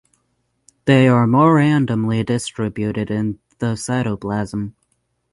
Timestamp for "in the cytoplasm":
3.11-4.73